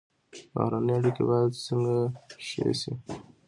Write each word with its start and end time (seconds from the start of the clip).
بهرنۍ 0.53 0.93
اړیکې 0.99 1.23
باید 1.29 1.61
څنګه 1.65 1.95
ښې 2.45 2.69
شي؟ 2.79 2.93